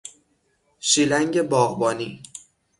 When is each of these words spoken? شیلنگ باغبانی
شیلنگ 0.89 1.41
باغبانی 1.41 2.21